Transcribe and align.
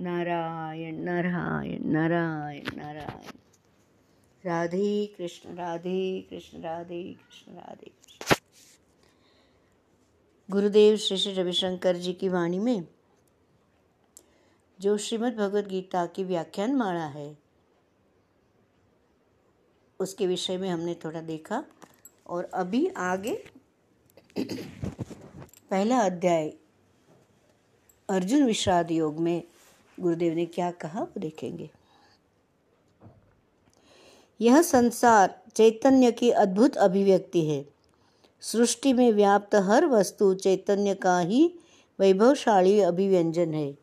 नारायण 0.00 0.96
नारायण 0.96 1.84
नारायण 1.84 2.76
नारायण। 2.76 3.32
राधे 4.46 5.14
कृष्ण 5.18 5.54
राधे 5.54 6.26
कृष्ण 6.30 6.60
राधे 6.60 7.02
कृष्ण, 7.02 7.52
राधे 7.52 7.92
गुरुदेव 10.50 10.96
श्री 10.96 11.16
श्री 11.16 11.34
रविशंकर 11.34 11.96
जी 11.96 12.12
की 12.12 12.28
वाणी 12.28 12.58
में 12.58 12.88
जो 14.82 14.98
श्रीमद् 14.98 15.36
भगवद 15.36 15.68
गीता 15.68 16.06
की 16.06 16.24
व्याख्यान 16.24 16.74
माला 16.74 17.04
है, 17.04 17.38
उसके 20.00 20.26
विषय 20.26 20.56
में 20.56 20.70
हमने 20.70 20.94
थोड़ा 20.94 21.20
देखा। 21.20 21.64
और 22.26 22.44
अभी 22.44 22.86
आगे 22.86 23.44
पहला 24.38 25.98
अध्याय, 25.98 26.52
अर्जुन 28.08 28.44
विषाद 28.44 28.90
योग 28.90 29.18
में 29.18 29.42
गुरुदेव 30.00 30.34
ने 30.34 30.46
क्या 30.46 30.70
कहा 30.70 31.00
वो 31.00 31.20
देखेंगे। 31.20 31.70
यह 34.40 34.62
संसार 34.62 35.42
चैतन्य 35.54 36.12
की 36.12 36.30
अद्भुत 36.30 36.76
अभिव्यक्ति 36.76 37.46
है। 37.46 37.66
सृष्टि 38.40 38.92
में 38.92 39.12
व्याप्त 39.12 39.54
हर 39.54 39.86
वस्तु 39.86 40.34
चैतन्य 40.34 40.94
का 40.94 41.18
ही 41.18 41.54
वैभवशाली 42.00 42.80
अभिव्यंजन 42.80 43.54
है। 43.54 43.81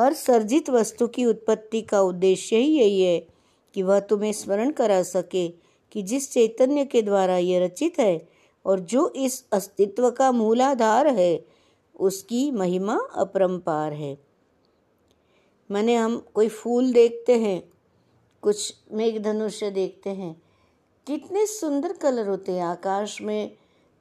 हर 0.00 0.12
सर्जित 0.12 0.70
वस्तु 0.70 1.06
की 1.06 1.24
उत्पत्ति 1.26 1.80
का 1.82 2.00
उद्देश्य 2.00 2.56
ही 2.56 2.78
यही 2.78 3.02
है 3.02 3.18
कि 3.74 3.82
वह 3.82 4.00
तुम्हें 4.00 4.32
स्मरण 4.32 4.70
करा 4.70 5.02
सके 5.02 5.48
कि 5.92 6.02
जिस 6.02 6.30
चैतन्य 6.32 6.84
के 6.84 7.02
द्वारा 7.02 7.36
यह 7.36 7.64
रचित 7.64 7.98
है 7.98 8.28
और 8.64 8.80
जो 8.80 9.08
इस 9.16 9.44
अस्तित्व 9.52 10.10
का 10.10 10.30
मूलाधार 10.32 11.06
है, 11.06 11.44
उसकी 11.94 12.50
महिमा 12.50 12.98
अपरंपार 13.14 13.92
है। 13.92 14.16
मैंने 15.70 15.96
हम 15.96 16.16
कोई 16.34 16.48
फूल 16.48 16.92
देखते 16.92 17.38
हैं, 17.38 17.62
कुछ 18.42 18.74
मेघ 18.92 19.22
धनुष्य 19.22 19.70
देखते 19.70 20.10
हैं, 20.10 20.34
कितने 21.06 21.46
सुंदर 21.46 21.92
कलर 21.92 22.28
होते 22.28 22.52
हैं, 22.52 22.62
आकाश 22.62 23.20
में 23.22 23.52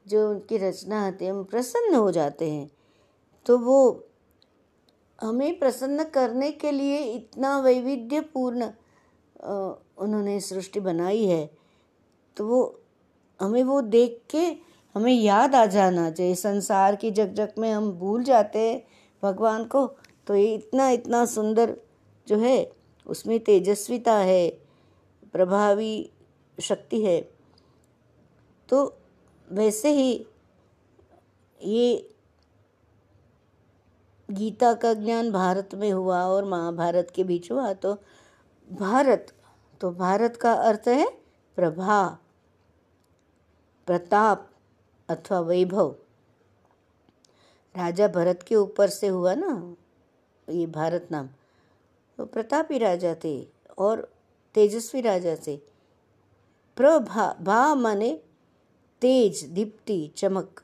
जो 0.07 0.29
उनकी 0.29 0.57
रचना 0.57 1.05
आती 1.07 1.25
है, 1.25 1.31
हम 1.31 1.43
प्रसन्न 1.43 1.95
हो 1.95 2.11
जाते 2.11 2.49
हैं 2.51 2.69
तो 3.45 3.57
वो 3.57 4.05
हमें 5.21 5.59
प्रसन्न 5.59 6.03
करने 6.09 6.51
के 6.51 6.71
लिए 6.71 6.99
इतना 7.05 7.59
वैविध्यपूर्ण 7.59 8.69
उन्होंने 9.97 10.39
सृष्टि 10.39 10.79
बनाई 10.79 11.25
है 11.25 11.49
तो 12.37 12.45
वो, 12.47 12.79
हमें 13.39 13.63
वो 13.63 13.81
देख 13.81 14.21
के 14.31 14.45
हमें 14.95 15.13
याद 15.13 15.55
आ 15.55 15.65
जाना 15.65 16.09
चाहिए। 16.11 16.35
संसार 16.35 16.95
की 16.95 17.11
जग 17.11 17.33
जग 17.33 17.53
में 17.59 17.71
हम 17.71 17.91
भूल 17.91 18.23
जाते 18.23 18.59
हैं 18.59 18.81
भगवान 19.23 19.63
को 19.65 19.85
तो 20.27 20.35
ये 20.35 20.53
इतना 20.55 20.89
इतना 20.89 21.25
सुंदर 21.25 21.75
जो 22.27 22.37
है, 22.37 22.71
उसमें 23.07 23.39
तेजस्विता 23.39 24.15
है, 24.15 24.49
प्रभावी 25.33 26.09
शक्ति 26.57 27.01
है। 27.01 27.21
तो 28.69 28.83
वैसे 29.47 29.91
ही 29.93 30.11
ये 31.61 32.09
गीता 34.29 34.73
का 34.73 34.93
ज्ञान 34.93 35.31
भारत 35.31 35.75
में 35.75 35.91
हुआ 35.91 36.21
और 36.23 36.45
महाभारत 36.45 37.11
के 37.15 37.23
बीच 37.23 37.51
हुआ 37.51 37.71
तो 37.73 37.97
भारत 38.67 39.33
तो 39.81 39.91
भारत 39.91 40.35
का 40.35 40.53
अर्थ 40.53 40.87
है 40.87 41.07
प्रभा, 41.57 42.07
प्रताप 43.87 44.49
अथवा 45.09 45.39
वैभव। 45.39 45.95
राजा 47.75 48.07
भरत 48.07 48.43
के 48.47 48.55
ऊपर 48.55 48.89
से 48.89 49.07
हुआ 49.07 49.33
ना 49.33 49.75
ये 50.47 50.65
भारत 50.67 51.07
नाम 51.11 51.29
तो 52.19 52.25
प्रतापी 52.25 52.77
राजा 52.77 53.15
थे 53.23 53.47
और 53.77 54.07
तेजस्वी 54.55 55.01
राजा 55.01 55.35
थे। 55.47 55.57
प्रभा, 56.77 57.33
भा 57.41 57.75
माने 57.75 58.11
तेज, 59.01 59.43
दीप्ति, 59.45 60.11
चमक। 60.17 60.61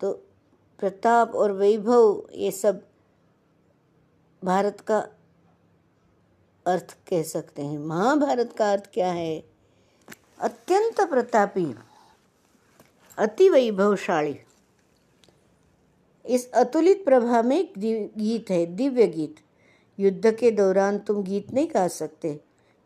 तो 0.00 0.12
प्रताप 0.84 1.34
और 1.34 1.52
वैभव, 1.52 2.28
ये 2.34 2.50
सब 2.50 2.82
भारत 4.44 4.80
का 4.80 4.98
अर्थ 6.66 6.96
कह 7.08 7.22
सकते 7.22 7.62
हैं। 7.62 7.78
महाभारत 7.78 8.52
का 8.52 8.72
अर्थ 8.72 8.90
क्या 8.94 9.12
है? 9.12 9.44
अत्यंत 10.40 11.00
प्रतापी, 11.00 11.74
अति 13.18 13.48
वैभवशाली। 13.48 14.36
इस 16.24 16.50
अतुलित 16.52 17.04
प्रभा 17.04 17.42
में 17.42 17.58
एक 17.58 17.72
गीत 18.18 18.50
है, 18.50 18.66
दिव्य 18.66 19.06
गीत। 19.06 19.36
युद्ध 19.98 20.34
के 20.34 20.50
दौरान 20.50 20.98
तुम 20.98 21.22
गीत 21.22 21.52
नहीं 21.52 21.68
गा 21.74 21.88
सकते। 21.88 22.40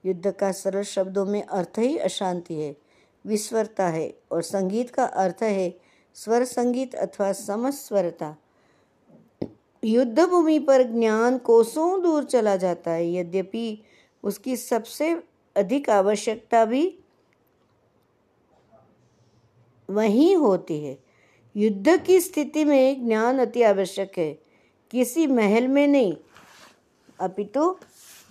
युद्ध 0.05 0.31
का 0.31 0.53
सरल 0.53 0.83
शब्दों 0.83 1.27
में 1.27 1.43
अर्थ 1.43 1.79
ही 1.79 1.99
अशांति 1.99 2.55
है 2.55 2.77
विस्वरता 3.25 3.89
है 3.89 4.15
और 4.33 4.43
संगीत 4.43 4.91
का 4.91 5.05
अर्थ 5.05 5.43
है 5.43 5.88
स्वर 6.15 6.45
संगीत 6.45 6.95
अथवा 6.95 7.33
समस्वरता। 7.33 8.37
युद्ध 9.85 10.21
भूमि 10.21 10.59
पर 10.59 10.83
ज्ञान 10.83 11.39
कोसों 11.39 12.03
दूर 12.03 12.25
चला 12.25 12.57
जाता 12.57 12.91
है। 12.91 13.13
यद्यपि 13.15 13.83
उसकी 14.23 14.57
सबसे 14.57 15.23
अधिक 15.57 15.91
आवश्यकता 15.91 16.65
भी 16.65 16.99
वही 19.91 20.33
होती 20.33 20.85
है। 20.85 20.99
युद्ध 21.57 22.05
की 22.05 22.21
स्थिति 22.21 22.65
में 22.65 23.07
ज्ञान 23.07 23.39
अति 23.39 23.63
आवश्यक 23.63 24.13
है। 24.19 24.33
किसी 24.91 25.27
महल 25.27 25.69
में 25.69 25.87
नहीं। 25.87 26.17
अपितु 27.21 27.61
तो 27.61 27.81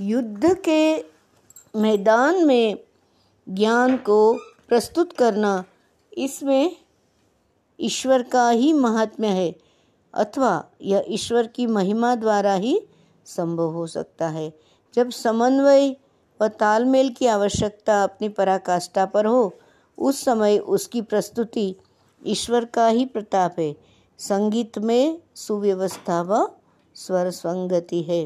युद्ध 0.02 0.54
के 0.60 0.98
मैदान 1.76 2.46
में 2.46 2.78
ज्ञान 3.50 3.98
को 3.98 4.34
प्रस्तुत 4.68 5.14
करना, 5.14 5.64
इसमें 6.18 6.76
ईश्वर 7.80 8.24
का 8.24 8.50
ही 8.50 8.74
महात्म्य 8.74 9.28
है, 9.28 9.56
अथवा 10.14 10.66
यह 10.82 11.06
ईश्वर 11.08 11.48
की 11.48 11.68
महिमा 11.68 12.16
द्वारा 12.16 12.54
ही 12.54 12.82
संभव 13.26 13.72
हो 13.72 13.88
सकता 13.88 14.28
है। 14.28 14.54
जब 14.94 15.10
समन्वय 15.10 15.96
व 16.42 16.48
तालमेल 16.48 17.10
की 17.10 17.26
आवश्यकता 17.26 18.04
अपनी 18.04 18.30
पराकाष्ठा 18.30 19.06
पर 19.06 19.26
हो, 19.26 19.54
उस 19.98 20.24
समय 20.24 20.58
उसकी 20.58 21.02
प्रस्तुति 21.02 21.76
ईश्वर 22.26 22.66
का 22.66 22.88
ही 22.88 23.06
प्रताप 23.06 23.56
है। 23.60 23.76
संगीत 24.18 24.78
में 24.78 25.22
सुव्यवस्था 25.36 26.22
व 26.22 26.52
स्वर 26.96 27.30
संगति 27.30 28.02
है। 28.02 28.26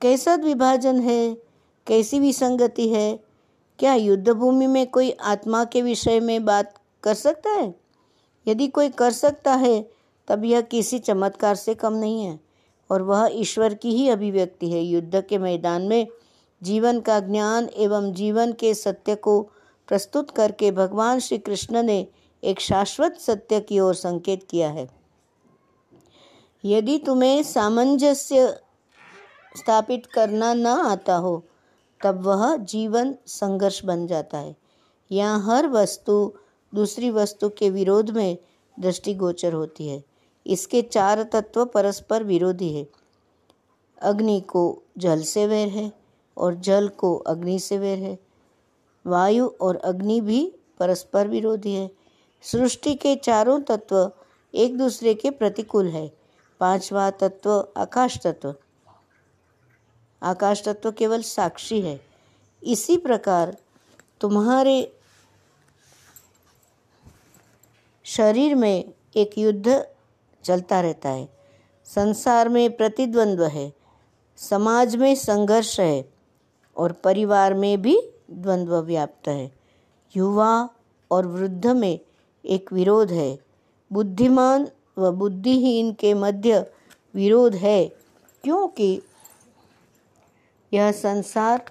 कैसा 0.00 0.34
विभाजन 0.34 1.00
है? 1.00 1.36
कैसी 1.86 2.20
विसंगति 2.20 2.88
है? 2.88 3.20
क्या 3.78 3.94
युद्ध 3.94 4.28
भूमि 4.28 4.66
में 4.66 4.90
कोई 4.90 5.10
आत्मा 5.10 5.64
के 5.64 5.82
विषय 5.82 6.20
में 6.20 6.44
बात 6.44 6.74
कर 7.02 7.14
सकता 7.14 7.50
है? 7.50 7.81
यदि 8.46 8.68
कोई 8.68 8.88
कर 8.88 9.10
सकता 9.10 9.54
है, 9.54 9.90
तब 10.28 10.44
यह 10.44 10.60
किसी 10.60 10.98
चमत्कार 10.98 11.54
से 11.54 11.74
कम 11.74 11.92
नहीं 11.92 12.24
है, 12.24 12.40
और 12.90 13.02
वह 13.02 13.28
ईश्वर 13.32 13.74
की 13.74 13.90
ही 13.90 14.08
अभिव्यक्ति 14.08 14.70
है। 14.70 14.82
युद्ध 14.82 15.24
के 15.28 15.38
मैदान 15.38 15.82
में 15.82 16.06
जीवन 16.62 17.00
का 17.00 17.20
ज्ञान 17.20 17.68
एवं 17.76 18.12
जीवन 18.12 18.52
के 18.52 18.74
सत्य 18.74 19.14
को 19.14 19.42
प्रस्तुत 19.88 20.30
करके 20.30 20.70
भगवान 20.70 21.18
श्री 21.18 21.38
कृष्ण 21.38 21.82
ने 21.82 22.06
एक 22.44 22.60
शाश्वत 22.60 23.16
सत्य 23.16 23.60
की 23.60 23.80
ओर 23.80 23.94
संकेत 23.94 24.46
किया 24.50 24.70
है। 24.70 24.88
यदि 26.64 26.98
तुम्हें 26.98 27.42
सामंजस्य 27.42 28.58
स्थापित 29.56 30.06
करना 30.06 30.54
न 30.54 30.66
आता 30.66 31.14
हो, 31.14 31.44
तब 32.04 32.22
वह 32.22 32.56
जीवन 32.56 33.14
संघर्ष 33.26 33.84
बन 33.84 34.06
जाता 34.06 34.38
है। 34.38 34.56
यहाँ 35.10 35.44
हर 35.46 35.66
वस्तु 35.66 36.32
दूसरी 36.74 37.10
वस्तु 37.10 37.48
के 37.48 37.70
विरोध 37.70 38.10
में 38.10 38.38
दृष्टिगोचर 38.80 39.52
होती 39.52 39.88
है। 39.88 40.04
इसके 40.46 40.82
चार 40.82 41.22
तत्व 41.22 41.64
परस्पर 41.64 42.24
विरोधी 42.24 42.72
है। 42.72 42.86
अग्नि 44.02 44.40
को 44.40 44.82
जल 44.98 45.22
से 45.22 45.46
वैर 45.46 45.68
है 45.68 45.92
और 46.36 46.54
जल 46.54 46.88
को 46.88 47.16
अग्नि 47.16 47.58
से 47.58 47.78
वैर 47.78 47.98
है। 47.98 48.18
वायु 49.06 49.48
और 49.60 49.76
अग्नि 49.76 50.20
भी 50.20 50.52
परस्पर 50.78 51.28
विरोधी 51.28 51.74
है। 51.74 51.90
सृष्टि 52.42 52.94
के 52.94 53.16
चारों 53.16 53.60
तत्व 53.60 54.12
एक 54.54 54.78
दूसरे 54.78 55.14
के 55.14 55.30
प्रतिकूल 55.30 55.88
है। 55.88 56.16
पांचवा 56.60 57.10
तत्व 57.10 57.68
आकाश 57.76 58.18
तत्व। 58.26 58.54
आकाश 60.22 60.64
तत्व 60.64 60.92
केवल 60.92 61.22
साक्षी 61.22 61.80
है। 61.80 62.00
इसी 62.62 62.96
प्रकार 62.96 63.56
तुम्हारे 64.20 65.01
शरीर 68.04 68.54
में 68.54 68.84
एक 69.16 69.38
युद्ध 69.38 69.86
चलता 70.44 70.80
रहता 70.80 71.08
है। 71.08 71.28
संसार 71.84 72.48
में 72.48 72.76
प्रतिद्वंद्व 72.76 73.44
है, 73.44 73.72
समाज 74.36 74.96
में 74.96 75.14
संघर्ष 75.14 75.80
है 75.80 76.02
और 76.76 76.92
परिवार 76.92 77.54
में 77.54 77.82
भी 77.82 77.96
द्वंद्व 78.30 78.76
व्याप्त 78.76 79.28
है। 79.28 79.50
युवा 80.16 80.68
और 81.10 81.26
वृद्ध 81.26 81.66
में 81.66 81.98
एक 82.44 82.72
विरोध 82.72 83.10
है। 83.10 83.38
बुद्धिमान 83.90 84.68
व 84.98 85.10
बुद्धिहीन 85.10 85.92
के 85.92 86.14
मध्य 86.14 86.64
विरोध 87.14 87.54
है, 87.54 87.84
क्योंकि 88.44 89.02
यह 90.72 90.92
संसार 90.92 91.70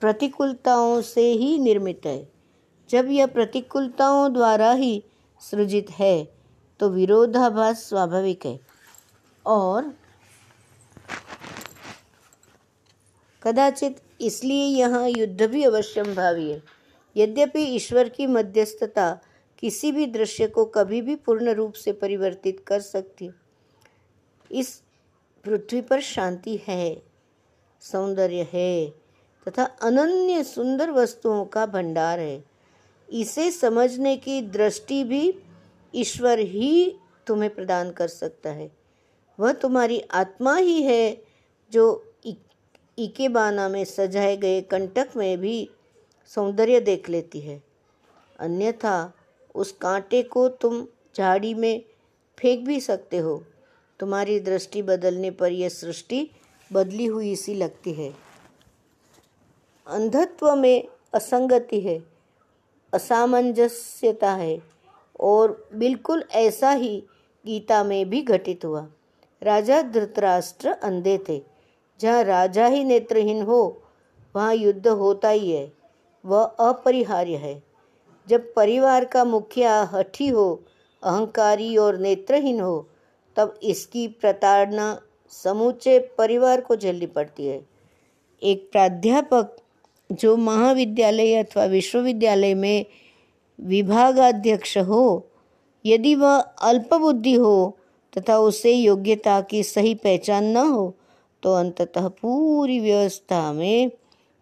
प्रतिकूलताओं 0.00 1.00
से 1.02 1.32
ही 1.32 1.58
निर्मित 1.58 2.06
है। 2.06 2.37
जब 2.90 3.08
यह 3.10 3.26
प्रतिकूलताओं 3.28 4.32
द्वारा 4.32 4.70
ही 4.72 5.02
सृजित 5.42 5.90
है 5.90 6.28
तो 6.80 6.88
विरोधाभास 6.90 7.88
स्वाभाविक 7.88 8.46
है। 8.46 8.58
और 9.46 9.92
कदाचित 13.42 14.00
इसलिए 14.20 14.64
यहाँ 14.68 15.08
युद्ध 15.08 15.42
भी 15.42 15.64
अवश्यम 15.64 16.14
भावी 16.14 16.50
है। 16.50 16.62
यद्यपि 17.16 17.62
ईश्वर 17.66 18.08
की 18.08 18.26
मध्यस्थता 18.26 19.12
किसी 19.58 19.90
भी 19.92 20.06
दृश्य 20.08 20.46
को 20.46 20.64
कभी 20.66 21.00
भी 21.02 21.14
पूर्ण 21.16 21.52
रूप 21.54 21.72
से 21.74 21.92
परिवर्तित 21.92 22.62
कर 22.66 22.80
सकती, 22.80 23.30
इस 24.50 24.80
पृथ्वी 25.44 25.80
पर 25.80 26.00
शांति 26.00 26.60
है, 26.68 27.02
सौंदर्य 27.82 28.48
है, 28.52 28.88
तथा 29.46 29.64
अनन्य 29.82 30.42
सुंदर 30.44 30.90
वस्तुओं 30.90 31.44
का 31.44 31.66
भंडार 31.66 32.18
है। 32.20 32.38
इसे 33.12 33.50
समझने 33.50 34.16
की 34.16 34.40
दृष्टि 34.42 35.04
भी 35.04 35.34
ईश्वर 35.94 36.38
ही 36.38 36.96
तुम्हें 37.26 37.54
प्रदान 37.54 37.90
कर 37.90 38.08
सकता 38.08 38.50
है। 38.50 38.70
वह 39.40 39.52
तुम्हारी 39.52 40.00
आत्मा 40.10 40.56
ही 40.56 40.82
है 40.82 41.22
जो 41.72 42.04
इकेबाना 42.98 43.68
में 43.68 43.84
सजाए 43.84 44.36
गए 44.36 44.60
कंटक 44.60 45.08
में 45.16 45.38
भी 45.38 45.70
सौंदर्य 46.26 46.80
देख 46.80 47.08
लेती 47.08 47.40
है। 47.40 47.62
अन्यथा 48.38 49.12
उस 49.54 49.72
कांटे 49.72 50.22
को 50.22 50.48
तुम 50.48 50.86
झाड़ी 51.16 51.54
में 51.54 51.82
फेंक 52.38 52.66
भी 52.66 52.80
सकते 52.80 53.18
हो। 53.18 53.44
तुम्हारी 54.00 54.40
दृष्टि 54.40 54.82
बदलने 54.82 55.30
पर 55.30 55.52
यह 55.52 55.68
सृष्टि 55.68 56.30
बदली 56.72 57.06
हुई 57.06 57.36
सी 57.36 57.54
लगती 57.54 57.92
है। 57.92 58.14
अंधत्व 59.86 60.54
में 60.56 60.88
असंगति 61.14 61.80
है। 61.80 62.17
असामंजस्यता 62.92 64.34
है 64.34 64.56
और 65.20 65.68
बिल्कुल 65.74 66.24
ऐसा 66.34 66.70
ही 66.70 67.02
गीता 67.46 67.84
में 67.84 68.10
भी 68.10 68.22
घटित 68.22 68.64
हुआ। 68.64 68.86
राजा 69.42 69.82
धृतराष्ट्र 69.82 70.68
अंधे 70.68 71.18
थे। 71.18 71.42
जहाँ 72.00 72.22
राजा 72.24 72.66
ही 72.66 72.84
नेत्रहीन 72.84 73.42
हो, 73.42 73.82
वहाँ 74.36 74.54
युद्ध 74.54 74.88
होता 74.88 75.28
ही 75.28 75.50
है। 75.50 75.72
वह 76.24 76.44
अपरिहार्य 76.44 77.36
है। 77.36 77.62
जब 78.28 78.54
परिवार 78.54 79.04
का 79.04 79.24
मुखिया 79.24 79.82
हठी 79.82 80.28
हो, 80.28 80.62
अहंकारी 81.02 81.76
और 81.76 81.98
नेत्रहीन 81.98 82.60
हो, 82.60 82.88
तब 83.36 83.58
इसकी 83.62 84.08
प्रताड़ना 84.08 85.00
समूचे 85.28 85.98
परिवार 85.98 86.60
को 86.60 86.76
झेलनी 86.76 87.06
पड़ती 87.06 87.46
है। 87.46 87.66
एक 88.42 88.68
प्राध्यापक 88.72 89.56
जो 90.10 90.36
महाविद्यालय 90.36 91.34
अथवा 91.34 91.64
विश्वविद्यालय 91.64 92.54
में 92.54 92.84
विभागाध्यक्ष 93.58 94.76
हो, 94.78 95.26
यदि 95.84 96.14
वह 96.14 96.38
अल्पबुद्धि 96.38 97.34
हो 97.34 97.78
तथा 98.18 98.38
उसे 98.38 98.72
योग्यता 98.72 99.40
की 99.40 99.62
सही 99.62 99.94
पहचान 99.94 100.44
न 100.44 100.56
हो 100.56 100.94
तो 101.42 101.54
अंततः 101.54 102.08
पूरी 102.08 102.78
व्यवस्था 102.80 103.52
में 103.52 103.90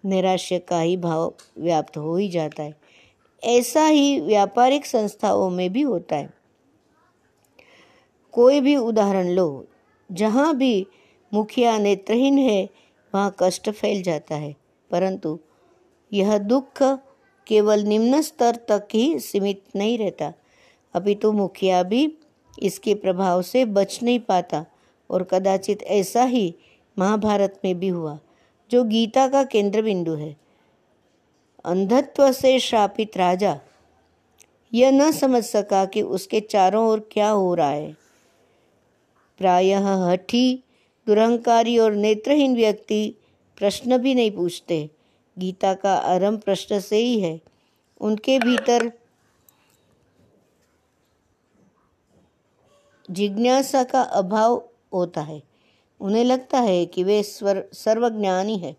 निराश्य 0.05 0.59
का 0.59 0.81
ही 0.81 0.97
भाव 0.97 1.33
व्याप्त 1.59 1.97
हो 1.97 2.17
ही 2.17 2.29
जाता 2.29 2.63
है। 2.63 2.75
ऐसा 3.43 3.87
ही 3.87 4.21
व्यापारिक 4.21 4.87
संस्थाओं 4.87 5.51
में 5.51 5.73
भी 5.73 5.83
होता 5.83 6.17
है। 6.17 6.33
कोई 8.33 8.61
भी 8.61 8.77
उदाहरण 8.77 9.29
लो, 9.29 9.65
जहाँ 10.13 10.57
भी 10.57 10.87
मुखिया 11.35 11.79
नेत्रहीन 11.79 12.39
है, 12.39 12.69
वहाँ 13.15 13.35
कष्ट 13.41 13.71
फैल 13.71 14.03
जाता 14.03 14.35
है, 14.35 14.55
परंतु 14.91 15.39
यह 16.13 16.37
दुख 16.39 16.83
केवल 17.47 17.83
निम्न 17.83 18.21
स्तर 18.23 18.57
तक 18.69 18.89
ही 18.95 19.19
सीमित 19.19 19.63
नहीं 19.77 19.99
रहता। 19.99 20.33
अभी 20.95 21.15
तो 21.15 21.33
मुखिया 21.33 21.83
भी 21.83 22.13
इसके 22.63 22.95
प्रभाव 22.95 23.43
से 23.43 23.65
बच 23.65 23.99
नहीं 24.03 24.21
पाता 24.21 24.65
और 25.11 25.23
कदाचित 25.23 25.83
ऐसा 25.83 26.25
ही 26.25 26.55
महाभारत 26.97 27.61
में 27.65 27.79
भी 27.79 27.89
हुआ, 27.89 28.19
जो 28.71 28.83
गीता 28.85 29.27
का 29.29 29.43
केंद्र 29.45 29.83
बिंदु 29.83 30.15
है। 30.15 30.35
अंधत्व 31.65 32.31
से 32.33 32.59
श्रापित 32.59 33.17
राजा, 33.17 33.59
यह 34.73 34.91
न 34.91 35.11
समझ 35.13 35.43
सका 35.45 35.85
कि 35.85 36.03
उसके 36.03 36.41
चारों 36.41 36.87
ओर 36.89 37.09
क्या 37.13 37.29
हो 37.29 37.55
रहा 37.55 37.69
है। 37.69 37.97
प्रायः 39.41 39.87
हठी, 40.05 40.63
दुरहंकारी 41.07 41.79
और 41.79 41.93
नेत्रहीन 41.95 42.55
व्यक्ति 42.57 43.15
प्रश्न 43.59 43.99
भी 43.99 44.15
नहीं 44.15 44.31
पूछते। 44.31 44.89
गीता 45.39 45.75
का 45.75 45.95
आरंभ 45.95 46.41
प्रश्न 46.41 46.81
से 46.81 46.97
ही 46.97 47.21
है। 47.21 47.41
उनके 48.01 48.39
भीतर 48.39 48.93
जिज्ञासा 53.11 53.85
का 53.85 54.03
अभाव 54.03 54.69
होता 54.93 55.21
है। 55.21 55.43
उन्हें 56.01 56.25
लगता 56.25 56.61
है 56.61 56.87
कि 56.87 57.05
वे 57.05 57.23
स्वर, 57.23 57.69
सर्वज्ञानी 57.73 58.59
है। 58.59 58.77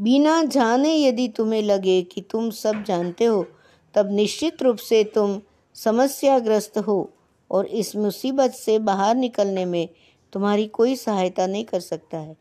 बिना 0.00 0.42
जाने 0.42 0.94
यदि 0.94 1.28
तुम्हें 1.28 1.62
लगे 1.62 2.02
कि 2.02 2.20
तुम 2.20 2.50
सब 2.50 2.82
जानते 2.82 3.24
हो, 3.24 3.46
तब 3.94 4.12
निश्चित 4.12 4.62
रूप 4.62 4.76
से 4.76 5.04
तुम 5.04 5.42
समस्याग्रस्त 5.74 6.78
हो 6.78 7.12
और 7.50 7.66
इस 7.66 7.96
मुसीबत 7.96 8.50
से 8.50 8.78
बाहर 8.78 9.14
निकलने 9.14 9.64
में 9.64 9.88
तुम्हारी 10.32 10.66
कोई 10.66 10.96
सहायता 10.96 11.46
नहीं 11.46 11.64
कर 11.64 11.80
सकता 11.80 12.18
है। 12.18 12.36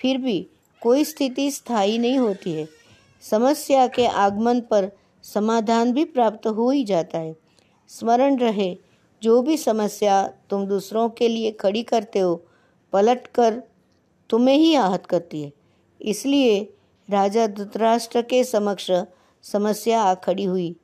फिर 0.00 0.18
भी 0.18 0.46
कोई 0.82 1.04
स्थिति 1.04 1.50
स्थायी 1.50 1.98
नहीं 1.98 2.18
होती 2.18 2.52
है। 2.52 2.68
समस्या 3.30 3.86
के 3.86 4.06
आगमन 4.06 4.60
पर 4.60 4.90
समाधान 5.22 5.92
भी 5.92 6.04
प्राप्त 6.04 6.46
हो 6.46 6.70
ही 6.70 6.84
जाता 6.84 7.18
है। 7.18 7.36
स्मरण 7.88 8.38
रहे, 8.38 8.76
जो 9.22 9.42
भी 9.42 9.56
समस्या 9.56 10.26
तुम 10.50 10.66
दूसरों 10.66 11.08
के 11.08 11.28
लिए 11.28 11.50
खड़ी 11.50 11.82
करते 11.82 12.18
हो, 12.18 12.44
पलट 12.92 13.26
कर 13.26 13.62
तुम्हें 14.30 14.56
ही 14.56 14.74
आहत 14.74 15.06
करती 15.06 15.42
है। 15.42 15.52
इसलिए 16.02 16.74
राजा 17.10 17.46
धृतराष्ट्र 17.46 18.22
के 18.22 18.44
समक्ष 18.44 18.90
समस्या 19.42 20.02
आ 20.02 20.14
खड़ी 20.14 20.44
हुई। 20.44 20.76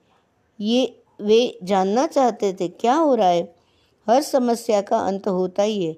ये 0.60 1.02
वे 1.20 1.58
जानना 1.62 2.06
चाहते 2.06 2.52
थे, 2.52 2.68
क्या 2.68 2.94
हो 2.94 3.14
रहा 3.14 3.28
है? 3.28 3.54
हर 4.08 4.22
समस्या 4.22 4.80
का 4.80 4.98
अंत 4.98 5.28
होता 5.28 5.62
ही 5.62 5.84
है। 5.84 5.92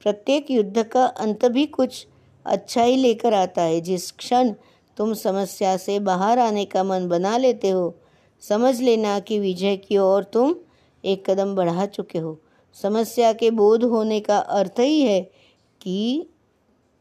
प्रत्येक 0.00 0.50
युद्ध 0.50 0.82
का 0.82 1.04
अंत 1.04 1.46
भी 1.46 1.66
कुछ 1.66 2.06
अच्छा 2.46 2.82
ही 2.82 2.96
लेकर 2.96 3.34
आता 3.34 3.62
है। 3.62 3.80
जिस 3.80 4.12
क्षण 4.12 4.52
तुम 4.96 5.14
समस्या 5.14 5.76
से 5.76 5.98
बाहर 5.98 6.38
आने 6.38 6.64
का 6.64 6.84
मन 6.84 7.08
बना 7.08 7.36
लेते 7.36 7.70
हो, 7.70 7.94
समझ 8.40 8.80
लेना 8.80 9.20
कि 9.20 9.38
विजय 9.38 9.76
की 9.76 9.98
ओर 9.98 10.24
तुम 10.24 10.54
एक 11.04 11.30
कदम 11.30 11.54
बढ़ा 11.54 11.86
चुके 11.86 12.18
हो। 12.18 12.38
समस्या 12.82 13.32
के 13.32 13.50
बोध 13.50 13.84
होने 13.84 14.20
का 14.20 14.38
अर्थ 14.38 14.80
ही 14.80 15.00
है 15.00 15.20
कि 15.80 16.28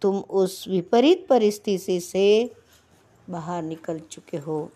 तुम 0.01 0.17
उस 0.17 0.65
विपरीत 0.67 1.27
परिस्थिति 1.29 1.99
से 1.99 2.51
बाहर 3.29 3.63
निकल 3.63 3.99
चुके 3.99 4.37
हो। 4.37 4.69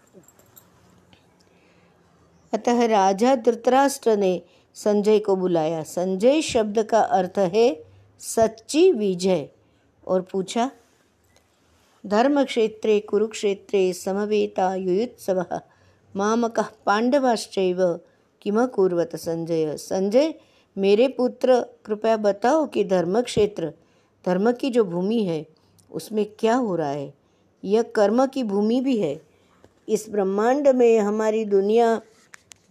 अतः 2.53 2.85
राजा 2.85 3.35
धृतराष्ट्र 3.35 4.17
ने 4.17 4.41
संजय 4.73 5.19
को 5.19 5.35
बुलाया। 5.35 5.83
संजय 5.83 6.41
शब्द 6.41 6.83
का 6.83 6.99
अर्थ 6.99 7.37
है, 7.37 7.83
सच्ची 8.19 8.91
विजय। 8.91 9.49
और 10.07 10.21
पूछा 10.21 10.71
धर्म 12.05 12.43
क्षेत्रे 12.43 12.99
कुरुक्षेत्रे 12.99 13.93
समवेता 13.93 14.75
युयुत्सव। 14.75 15.45
मामक 16.15 16.59
पांडवाश्चैव 16.85 17.99
किम 18.41 18.65
कुर्वत 18.65 19.15
संजय? 19.15 19.77
संजय, 19.77 20.33
मेरे 20.77 21.07
पुत्र, 21.07 21.61
कृपया 21.85 22.17
बताओ 22.17 22.65
कि 22.65 22.83
धर्म 22.83 23.21
क्षेत्र 23.21 23.73
धर्म 24.25 24.51
की 24.51 24.69
जो 24.69 24.83
भूमि 24.83 25.23
है, 25.23 25.45
उसमें 25.91 26.25
क्या 26.39 26.55
हो 26.55 26.75
रहा 26.75 26.89
है? 26.89 27.13
यह 27.63 27.81
कर्म 27.81 28.25
की 28.25 28.43
भूमि 28.43 28.81
भी 28.81 28.97
है। 28.97 29.21
इस 29.89 30.05
ब्रह्मांड 30.09 30.67
में 30.67 30.99
हमारी 30.99 31.45
दुनिया, 31.45 32.01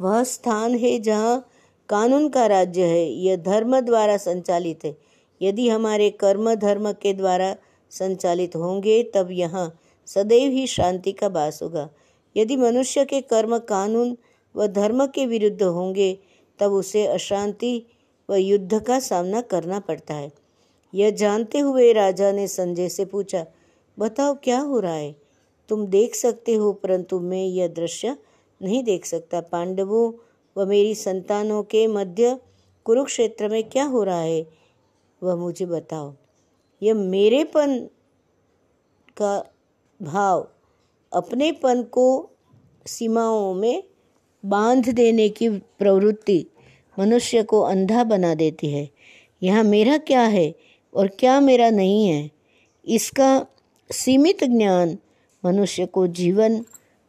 वह 0.00 0.22
स्थान 0.24 0.74
है 0.74 0.98
जहाँ 0.98 1.48
कानून 1.88 2.28
का 2.28 2.46
राज्य 2.46 2.84
है। 2.84 3.10
यह 3.10 3.36
धर्म 3.36 3.80
द्वारा 3.80 4.16
संचालित 4.16 4.84
है। 4.84 4.96
यदि 5.42 5.68
हमारे 5.68 6.10
कर्म 6.10 6.54
धर्म 6.54 6.92
के 6.92 7.12
द्वारा 7.12 7.56
संचालित 7.90 8.56
होंगे, 8.56 9.02
तब 9.02 9.28
यहाँ 9.30 9.80
सदैव 10.06 10.50
ही 10.50 10.66
शांति 10.66 11.12
का 11.12 11.26
वास 11.26 11.62
होगा। 11.62 11.90
यदि 12.36 12.56
मनुष्य 12.56 13.04
के 13.04 13.20
कर्म 13.20 13.58
कानून 13.58 14.16
व 14.56 14.66
धर्म 14.66 15.06
के 15.06 15.26
विरुद्ध 15.26 15.62
होंगे, 15.62 16.18
तब 16.58 16.72
उसे 16.72 17.06
अशांति 17.06 17.86
व 18.30 18.34
युद्ध 18.34 18.82
का 18.82 18.98
सामना 18.98 19.40
करना 19.40 19.78
पड़ता 19.78 20.14
है। 20.14 20.32
यह 20.94 21.10
जानते 21.10 21.58
हुए 21.58 21.92
राजा 21.92 22.32
ने 22.32 22.48
संजय 22.48 22.88
से 22.88 23.04
पूछा, 23.04 23.46
बताओ, 23.98 24.34
क्या 24.34 24.58
हो 24.58 24.80
रहा 24.80 24.94
है? 24.94 25.14
तुम 25.68 25.86
देख 25.86 26.14
सकते 26.14 26.54
हो, 26.54 26.72
परंतु 26.72 27.20
मैं 27.20 27.44
यह 27.46 27.68
दृश्य 27.68 28.16
नहीं 28.62 28.84
देख 28.84 29.04
सकता। 29.04 29.40
पांडवों 29.40 30.12
व 30.56 30.66
मेरी 30.66 30.94
संतानों 30.94 31.62
के 31.62 31.86
मध्य 31.86 32.38
कुरुक्षेत्र 32.84 33.48
में 33.48 33.64
क्या 33.64 33.84
हो 33.84 34.02
रहा 34.04 34.20
है? 34.20 34.63
वह 35.24 35.36
मुझे 35.36 35.66
बताओ। 35.66 36.14
यह 36.82 36.94
मेरेपन 36.94 37.88
का 39.16 39.52
भाव 40.02 40.48
अपनेपन 41.12 41.82
को 41.82 42.30
सीमाओं 42.86 43.54
में 43.54 43.84
बाँध 44.44 44.88
देने 44.88 45.28
की 45.28 45.48
प्रवृत्ति 45.48 46.46
मनुष्य 46.98 47.42
को 47.42 47.60
अंधा 47.60 48.04
बना 48.04 48.34
देती 48.34 48.70
है। 48.70 48.90
यहाँ 49.42 49.64
मेरा 49.64 49.98
क्या 49.98 50.22
है 50.22 50.54
और 50.94 51.06
क्या 51.06 51.40
मेरा 51.40 51.70
नहीं 51.70 52.06
है? 52.08 52.30
इसका 52.84 53.46
सीमित 53.92 54.44
ज्ञान 54.44 54.98
मनुष्य 55.44 55.86
को 55.86 56.06
जीवन 56.06 56.64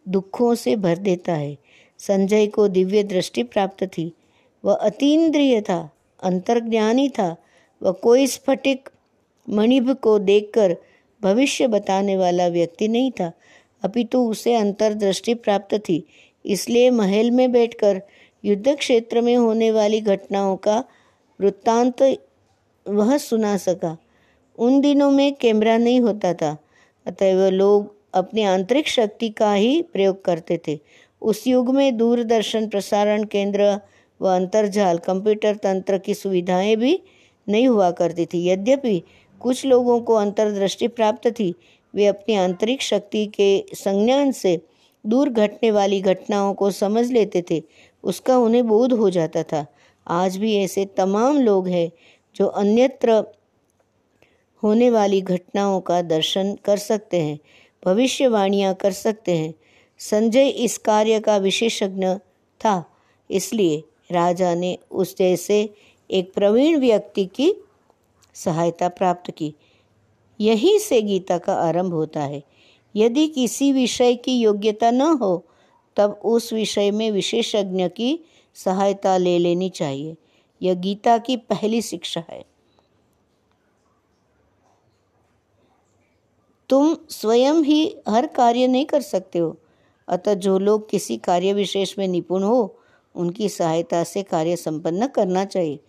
दुखों 0.08 0.56
से 0.56 0.76
भर 0.76 0.98
देता 0.98 1.34
है। 1.34 1.58
संजय 2.00 2.48
को 2.48 2.68
दिव्य 2.68 3.04
दृष्टि 3.04 3.44
प्राप्त 3.44 3.84
थी। 3.84 4.14
वह 4.66 4.74
अतीन्द्रिय 4.74 5.62
था, 5.62 5.92
अंतर्ज्ञानी 6.24 7.10
था 7.10 7.36
वह 7.86 7.92
कोई 7.92 8.28
स्फटिक 8.28 8.90
मणिभ 9.48 9.92
को 9.94 10.18
देखकर 10.20 10.76
भविष्य 11.22 11.68
बताने 11.68 12.18
वाला 12.18 12.48
व्यक्ति 12.48 12.88
नहीं 12.88 13.12
था। 13.12 13.32
अपितु 13.84 14.20
उसे 14.30 14.54
अंतर्दृष्टि 14.56 15.34
प्राप्त 15.34 15.76
थी, 15.80 16.04
इसलिए 16.46 16.90
महल 16.92 17.32
में 17.32 17.52
बैठकर 17.52 18.02
युद्ध 18.44 18.76
क्षेत्र 18.76 19.22
में 19.22 19.36
होने 19.36 19.72
वाली 19.72 20.02
घटनाओं 20.02 20.56
का 20.58 20.84
वृत्तांत 21.40 22.02
वह 22.86 23.18
सुना 23.18 23.56
सका। 23.58 23.98
उन 24.58 24.80
दिनों 24.82 25.10
में 25.12 25.34
कैमरा 25.36 25.78
नहीं 25.78 26.00
होता 26.02 26.34
था, 26.34 26.58
अतएव 27.06 27.50
लोग 27.50 27.94
अपनी 28.14 28.44
आंतरिक 28.44 28.88
शक्ति 28.88 29.30
का 29.30 29.54
ही 29.54 29.82
प्रयोग 29.84 30.24
करते 30.26 30.60
थे। 30.68 30.80
उस 31.22 31.48
युग 31.48 31.74
में 31.76 31.98
दूरदर्शन 31.98 32.68
प्रसारण 32.68 33.24
केंद्र 33.24 33.80
व 34.20 34.28
अंतर्जाल 34.28 34.98
कंप्यूटर 34.98 35.56
तंत्र 35.56 35.98
की 35.98 36.14
सुविधाएँ 36.14 36.76
भी 36.76 37.00
नहीं 37.48 37.68
हुआ 37.68 37.90
करती 37.92 38.26
थी। 38.26 38.48
यद्यपि 38.50 39.02
कुछ 39.42 39.66
लोगों 39.66 40.00
को 40.02 40.14
अंतर्दृष्टि 40.14 40.88
प्राप्त 40.88 41.28
थी, 41.30 41.54
वे 41.94 42.06
अपनी 42.06 42.36
आंतरिक 42.36 42.82
शक्ति 42.82 43.26
के 43.26 43.66
संज्ञान 43.74 44.32
से 44.32 44.60
दूर 45.06 45.30
घटने 45.30 45.72
वाली 45.72 46.02
घटनाओं 46.02 46.54
को 46.54 46.72
समझ 46.72 47.12
लेते 47.12 47.44
थे, 47.52 47.62
उसका 48.04 48.38
उन्हें 48.38 48.68
बोध 48.68 48.94
हो 48.94 49.10
जाता 49.10 49.44
था। 49.44 49.66
आज 50.08 50.38
भी 50.38 50.56
ऐसे 50.56 50.86
तमाम 50.86 51.40
लोग 51.40 51.68
हैं 51.68 51.92
जो 52.36 52.46
अन्यत्र 52.46 53.24
होने 54.64 54.90
वाली 54.90 55.22
घटनाओं 55.22 55.80
का 55.82 56.02
दर्शन 56.02 56.56
कर 56.66 56.78
सकते 56.78 57.22
हैं, 57.22 57.40
भविष्यवाणियाँ 57.86 58.74
कर 58.74 58.92
सकते 58.92 59.38
हैं। 59.38 59.54
संजय 60.00 60.48
इस 60.48 60.78
कार्य 60.78 61.20
का 61.20 61.38
विशेषज्ञ 61.38 62.08
था, 62.62 62.84
इसलिए 63.30 63.84
राजा 64.12 64.54
ने 64.56 64.78
उस 64.92 65.16
जैसे 65.18 65.70
एक 66.12 66.34
प्रवीण 66.34 66.80
व्यक्ति 66.80 67.26
की 67.26 67.54
सहायता 68.34 68.88
प्राप्त 68.88 69.32
की। 69.32 69.56
यहीं 70.42 70.80
से 70.80 71.02
गीता 71.02 71.38
का 71.38 71.54
आरंभ 71.54 71.94
होता 71.94 72.22
है। 72.22 72.44
यदि 72.96 73.28
किसी 73.28 73.72
विषय 73.72 74.16
की 74.16 74.40
योग्यता 74.40 74.92
न 74.92 75.02
हो, 75.02 75.46
तब 75.96 76.20
उस 76.26 76.54
विषय 76.54 76.92
में 76.92 77.12
विशेषज्ञ 77.12 77.90
की 77.90 78.20
सहायता 78.54 79.18
ले 79.18 79.40
लेनी 79.40 79.70
चाहिए। 79.70 80.16
यह 80.62 80.74
गीता 80.74 81.18
की 81.18 81.38
पहली 81.38 81.82
शिक्षा 81.82 82.24
है। 82.30 82.46
तुम 86.70 86.98
स्वयं 87.10 87.54
ही 87.54 87.96
हर 88.10 88.28
कार्य 88.28 88.68
नहीं 88.68 88.86
कर 88.86 89.02
सकते 89.02 89.40
हो, 89.40 89.58
अतः 90.08 90.34
जो 90.34 90.60
लोग 90.60 90.90
किसी 90.90 91.18
कार्य 91.18 91.54
विशेष 91.54 92.00
में 92.00 92.08
निपुण 92.08 92.44
हो, 92.44 92.80
उनकी 93.16 93.50
सहायता 93.50 94.04
से 94.04 94.24
कार्य 94.24 94.56
संपन्न 94.56 95.08
करना 95.08 95.46
चाहिए। 95.46 95.80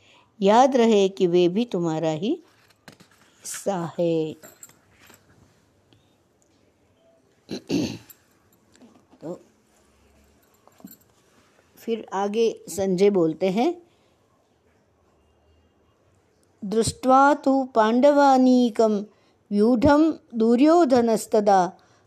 याद 0.40 0.76
रहे 0.76 1.08
कि 1.08 1.26
वे 1.26 1.48
भी 1.48 1.64
तुम्हारा 1.64 2.10
ही 2.10 2.30
हिस्सा 2.30 3.76
है। 3.98 4.32
तो 9.22 9.40
फिर 11.78 12.06
आगे 12.12 12.50
संजय 12.68 13.10
बोलते 13.10 13.50
हैं, 13.50 13.82
दृष्ट्वा 16.62 17.34
तो 17.34 17.62
पांडवानीकम 17.64 19.04
व्यूढ़ 19.50 19.86
दुर्योधनस्तदा 20.34 21.60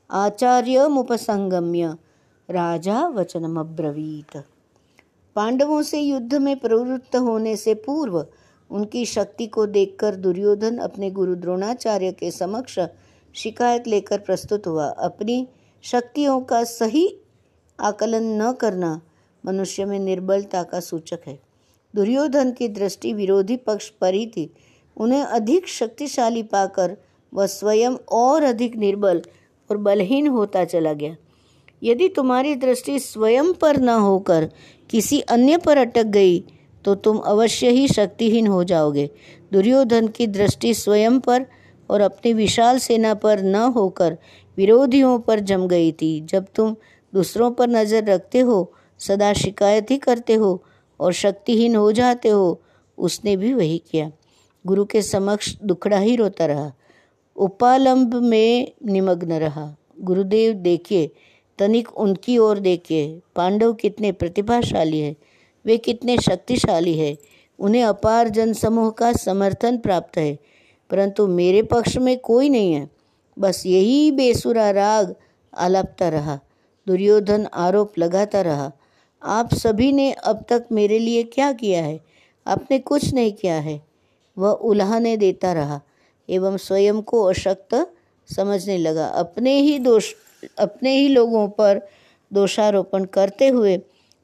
आचार्यमुपसंगम्य 0.09 1.97
राजा 2.49 3.07
वचनमब्रवीत। 3.07 4.37
पांडवों 5.35 5.81
से 5.81 5.99
युद्ध 5.99 6.35
में 6.35 6.59
प्रवृत्त 6.59 7.15
होने 7.15 7.55
से 7.55 7.73
पूर्व 7.73 8.25
उनकी 8.71 9.05
शक्ति 9.05 9.47
को 9.47 9.65
देखकर 9.65 10.15
दुर्योधन 10.15 10.77
अपने 10.77 11.11
गुरु 11.11 11.35
द्रोणाचार्य 11.35 12.11
के 12.11 12.31
समक्ष 12.31 12.79
शिकायत 13.35 13.87
लेकर 13.87 14.19
प्रस्तुत 14.19 14.67
हुआ। 14.67 14.87
अपनी 14.87 15.47
शक्तियों 15.83 16.41
का 16.41 16.63
सही 16.63 17.07
आकलन 17.79 18.41
न 18.41 18.51
करना 18.53 19.01
मनुष्य 19.45 19.85
में 19.85 19.99
निर्बलता 19.99 20.63
का 20.63 20.79
सूचक 20.79 21.19
है। 21.27 21.39
दुर्योधन 21.95 22.51
की 22.51 22.67
दृष्टि 22.67 23.13
विरोधी 23.13 23.57
पक्ष 23.57 23.89
पर 23.89 24.13
ही 24.13 24.27
थी। 24.27 24.53
उन्हें 24.97 25.21
अधिक 25.21 25.67
शक्तिशाली 25.67 26.43
पाकर 26.43 26.97
वह 27.33 27.45
स्वयं 27.45 27.91
और 28.11 28.43
अधिक 28.43 28.75
निर्बल 28.75 29.21
और 29.71 29.77
बलहीन 29.77 30.27
होता 30.27 30.65
चला 30.65 30.93
गया। 30.93 31.15
यदि 31.81 32.07
तुम्हारी 32.09 32.55
दृष्टि 32.55 32.99
स्वयं 32.99 33.53
पर 33.53 33.79
न 33.79 33.89
होकर 33.99 34.49
किसी 34.89 35.19
अन्य 35.29 35.57
पर 35.57 35.77
अटक 35.77 36.05
गई 36.05 36.39
तो 36.85 36.95
तुम 36.95 37.17
अवश्य 37.17 37.69
ही 37.69 37.87
शक्तिहीन 37.87 38.47
हो 38.47 38.63
जाओगे। 38.63 39.09
दुर्योधन 39.51 40.07
की 40.07 40.27
दृष्टि 40.27 40.73
स्वयं 40.73 41.19
पर 41.19 41.45
और 41.89 42.01
अपनी 42.01 42.33
विशाल 42.33 42.77
सेना 42.79 43.13
पर 43.13 43.41
न 43.43 43.55
होकर 43.75 44.17
विरोधियों 44.57 45.17
पर 45.19 45.39
जम 45.41 45.67
गई 45.67 45.91
थी। 45.91 46.19
जब 46.21 46.45
तुम 46.55 46.75
दूसरों 47.13 47.51
पर 47.51 47.69
नज़र 47.69 48.03
रखते 48.03 48.39
हो, 48.39 48.73
सदा 48.99 49.33
शिकायत 49.33 49.91
ही 49.91 49.97
करते 49.97 50.33
हो 50.33 50.61
और 50.99 51.13
शक्तिहीन 51.13 51.75
हो 51.75 51.91
जाते 51.91 52.29
हो, 52.29 52.61
उसने 52.97 53.35
भी 53.37 53.53
वही 53.53 53.77
किया। 53.91 54.11
गुरु 54.65 54.85
के 54.85 55.01
समक्ष 55.01 55.55
दुखड़ा 55.63 55.97
ही 55.97 56.15
रोता 56.15 56.45
रहा। 56.45 56.71
उपालंब 57.35 58.15
में 58.15 58.71
निमग्न 58.85 59.33
रहा। 59.33 59.73
गुरुदेव 60.01 60.53
देखिए 60.53 61.11
तनिक 61.59 61.89
उनकी 61.97 62.37
ओर 62.37 62.59
देखिए। 62.59 63.19
पांडव 63.35 63.73
कितने 63.73 64.11
प्रतिभाशाली 64.11 64.99
है, 64.99 65.15
वे 65.65 65.77
कितने 65.77 66.17
शक्तिशाली 66.17 66.97
है। 66.99 67.17
उन्हें 67.59 67.83
अपार 67.83 68.29
जनसमूह 68.29 68.89
का 68.89 69.11
समर्थन 69.13 69.77
प्राप्त 69.77 70.17
है, 70.17 70.37
परंतु 70.89 71.27
मेरे 71.27 71.61
पक्ष 71.63 71.97
में 71.97 72.17
कोई 72.19 72.49
नहीं 72.49 72.73
है। 72.73 72.89
बस 73.37 73.65
यही 73.65 74.11
बेसुरा 74.11 74.69
राग 74.71 75.15
आलापता 75.53 76.09
रहा, 76.09 76.39
दुर्योधन 76.87 77.47
आरोप 77.53 77.97
लगाता 77.99 78.41
रहा। 78.41 78.71
आप 79.21 79.53
सभी 79.53 79.91
ने 79.91 80.11
अब 80.11 80.45
तक 80.49 80.65
मेरे 80.71 80.99
लिए 80.99 81.23
क्या 81.23 81.51
किया 81.51 81.83
है? 81.83 81.99
आपने 82.47 82.79
कुछ 82.79 83.13
नहीं 83.13 83.31
किया 83.33 83.59
है। 83.59 83.81
वह 84.37 84.51
उल्हाने 84.51 85.17
देता 85.17 85.53
रहा, 85.53 85.81
एवं 86.29 86.57
स्वयं 86.57 87.01
को 87.01 87.23
अशक्त 87.23 87.75
समझने 88.29 88.77
लगा। 88.77 89.07
अपने 89.07 89.59
ही 89.59 89.77
दोष 89.79 90.13
अपने 90.59 90.97
ही 90.97 91.07
लोगों 91.07 91.49
पर 91.49 91.81
दोषारोपण 92.33 93.05
करते 93.05 93.47
हुए 93.47 93.77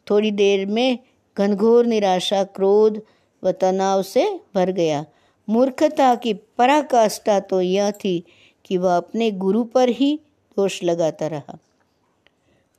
थोड़ी 0.10 0.32
देर 0.32 0.66
में 0.66 1.00
घनघोर 1.38 1.86
निराशा, 1.86 2.44
क्रोध 2.44 3.02
व 3.44 3.52
तनाव 3.52 4.02
से 4.02 4.40
भर 4.56 4.72
गया। 4.72 5.06
मूर्खता 5.50 6.16
की 6.16 6.34
पराकाष्ठा 6.34 7.40
तो 7.40 7.62
यह 7.62 7.92
थी 7.92 8.24
कि 8.66 8.78
वह 8.78 8.98
अपने 8.98 9.32
गुरु 9.32 9.64
पर 9.64 9.90
ही 9.90 10.20
दोष 10.58 10.84
लगाता 10.84 11.28
रहा। 11.28 11.58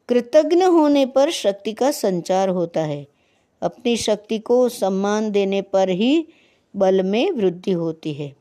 कृतज्ञ 0.08 0.64
होने 0.64 1.06
पर 1.06 1.30
शक्ति 1.30 1.72
का 1.72 1.90
संचार 1.90 2.48
होता 2.48 2.80
है। 2.80 3.06
अपनी 3.62 3.96
शक्ति 3.96 4.38
को 4.38 4.68
सम्मान 4.68 5.30
देने 5.30 5.62
पर 5.62 5.88
ही 5.88 6.26
बल 6.76 7.02
में 7.02 7.30
वृद्धि 7.30 7.72
होती 7.72 8.12
है। 8.14 8.36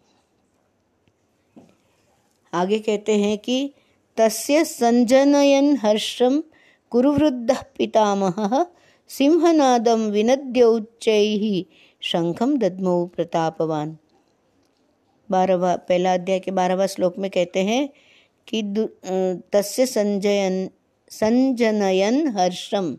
आगे 2.54 2.80
कहते 2.80 3.16
हैं 3.16 3.38
कि 3.38 3.74
तस्य 4.18 4.64
संजनयन 4.64 5.76
हर्षम 5.78 6.42
कुरुवृद्ध 6.92 7.56
पितामह 7.78 8.66
सिंहनादम 9.10 10.02
विनद्योच्च 10.12 11.08
शंखम 12.02 12.56
दद्मो 12.58 12.94
प्रतापवान। 13.16 13.98
बारहवा 15.30 15.76
पहला 15.90 16.14
अध्याय 16.14 16.40
के 16.40 16.52
बारहवा 16.52 16.88
श्लोक 16.88 17.18
में 17.20 17.30
कहते 17.32 17.64
हैं 17.64 17.90
कि 18.48 18.62
तस्य 19.54 19.86
संजयन 19.86 20.70
संजनयन 21.12 22.28
हर्षम। 22.38 22.92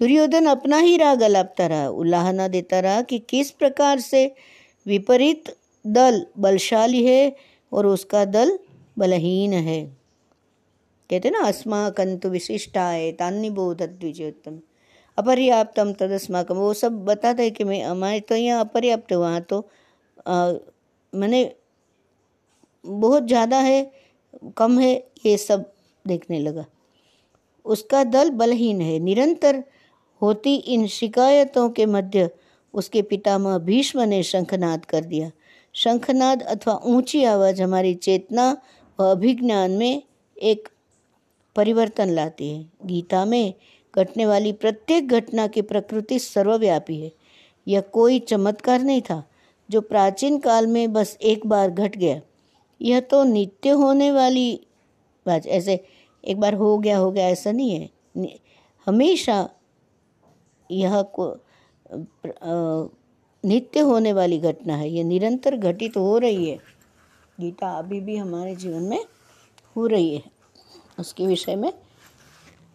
दुर्योधन 0.00 0.46
अपना 0.46 0.78
ही 0.78 0.96
राग 0.96 1.22
अलापता 1.22 1.66
रहा 1.66 1.88
उल्लाहना 1.90 2.48
देता 2.48 2.80
रहा 2.80 3.00
कि 3.02 3.18
किस 3.28 3.50
प्रकार 3.52 4.00
से 4.00 4.24
विपरीत 4.86 5.54
दल 5.84 6.24
बलशाली 6.38 7.04
है 7.04 7.36
और 7.72 7.86
उसका 7.86 8.24
दल 8.26 8.58
बलहीन 8.98 9.52
है। 9.52 9.80
कहते 11.10 11.30
ना 11.30 11.40
अस्माकंतु 11.46 12.28
विशिष्टाए 12.28 13.10
तान्निबोध 13.18 13.82
द्विजोत्तम 13.82 14.58
अपर्याप्तम 15.18 15.92
तदस्माकम 16.00 16.56
वो 16.56 16.72
सब 16.74 17.04
बताते 17.04 17.42
हैं 17.42 17.52
कि 17.54 17.64
मैं 17.64 17.82
हमारे 17.84 18.20
तो 18.22 18.36
यहाँ 18.36 18.64
अपर्याप्त 18.64 19.12
है 19.12 19.18
वहाँ 19.18 19.40
तो 19.42 19.58
मैंने 21.12 21.42
बहुत 22.84 23.26
ज़्यादा 23.26 23.58
है, 23.58 23.90
कम 24.56 24.78
है, 24.78 24.92
ये 25.26 25.36
सब 25.38 25.64
देखने 26.04 26.38
लगा। 26.40 26.64
उसका 27.66 28.02
दल 28.06 28.30
बलहीन 28.32 28.80
है, 28.80 28.98
निरंतर 28.98 29.62
होती 30.22 30.54
इन 30.54 30.86
शिकायतों 30.88 31.68
के 31.70 31.86
मध्य 31.88 32.28
उसके 32.74 33.02
पितामह 33.02 33.58
भीष्म 33.60 34.02
ने 34.08 34.22
शंखनाद 34.22 34.84
कर 34.84 35.04
दिया। 35.04 35.30
शंखनाद 35.74 36.42
अथवा 36.44 36.74
ऊँची 36.86 37.24
आवाज़ 37.26 37.62
हमारी 37.62 37.94
चेतना 37.96 38.50
व 38.98 39.10
अभिज्ञान 39.10 39.70
में 39.72 40.02
एक 40.36 40.68
परिवर्तन 41.56 42.10
लाती 42.10 42.48
है। 42.50 42.64
गीता 42.86 43.24
में 43.24 43.54
घटने 43.94 44.26
वाली 44.26 44.52
प्रत्येक 44.52 45.08
घटना 45.08 45.46
की 45.46 45.62
प्रकृति 45.62 46.18
सर्वव्यापी 46.18 47.00
है। 47.00 47.10
यह 47.66 47.80
कोई 47.92 48.18
चमत्कार 48.20 48.82
नहीं 48.82 49.00
था, 49.02 49.22
जो 49.68 49.80
प्राचीन 49.80 50.38
काल 50.38 50.66
में 50.66 50.92
बस 50.92 51.16
एक 51.22 51.46
बार 51.46 51.70
घट 51.70 51.96
गया। 51.96 52.20
यह 52.80 53.00
तो 53.00 53.22
नित्य 53.24 53.70
होने 53.70 54.10
वाली 54.12 54.60
बात, 55.26 55.46
ऐसे 55.46 55.84
एक 56.24 56.40
बार 56.40 56.54
हो 56.54 56.76
गया 56.78 56.98
हो 56.98 57.10
गया 57.12 57.28
ऐसा 57.28 57.52
नहीं 57.52 57.70
है। 57.70 58.28
हमेशा 58.86 59.48
यह 60.70 61.00
को 61.18 61.34
नित्य 63.44 63.80
होने 63.80 64.12
वाली 64.12 64.38
घटना 64.38 64.76
है। 64.76 64.90
यह 64.90 65.04
निरंतर 65.04 65.56
घटित 65.56 65.96
हो 65.96 66.18
रही 66.18 66.48
है। 66.50 66.58
गीता 67.38 67.70
अभी 67.78 68.00
भी 68.00 68.16
हमारे 68.16 68.54
जीवन 68.56 68.82
में 68.82 69.04
हो 69.76 69.86
रही 69.86 70.14
है। 70.14 70.22
उसके 71.00 71.26
विषय 71.26 71.56
में, 71.56 71.72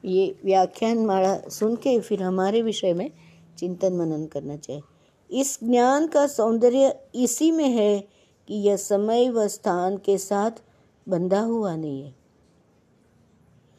ये 0.06 0.36
व्याख्यान 0.46 1.06
माला 1.06 1.38
सुन 1.50 1.76
के 1.76 2.00
फिर 2.00 2.24
हमारे 2.24 2.62
विषय 2.62 2.94
में 2.94 3.10
चिंतन 3.58 3.94
मनन 3.94 4.26
करना 4.26 4.58
चाहिए। 4.58 4.82
इस 5.30 5.60
ज्ञान 5.64 6.08
का 6.08 6.28
सौंदर्य 6.28 6.96
इसी 7.16 7.52
में 7.52 7.70
है 7.70 8.00
कि 8.48 8.54
यह 8.54 8.76
समय 8.76 9.30
व 9.30 9.48
स्थान 9.48 9.98
के 9.98 10.18
साथ 10.18 10.62
बंधा 11.08 11.40
हुआ 11.40 11.76
नहीं 11.76 12.04
है। 12.04 12.16